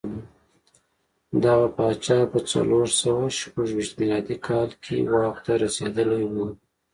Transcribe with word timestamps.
دغه 1.43 1.67
پاچا 1.75 2.19
په 2.33 2.39
څلور 2.51 2.85
سوه 3.01 3.23
شپږ 3.39 3.67
ویشت 3.73 3.93
میلادي 3.99 4.35
کال 4.47 4.69
کې 4.83 4.95
واک 5.11 5.37
ته 5.45 5.53
رسېدلی 5.63 6.23
و. 6.31 6.33